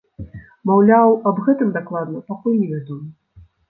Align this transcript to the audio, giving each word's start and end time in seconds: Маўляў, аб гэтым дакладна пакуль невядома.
Маўляў, 0.69 1.13
аб 1.33 1.43
гэтым 1.45 1.69
дакладна 1.79 2.27
пакуль 2.33 2.61
невядома. 2.67 3.09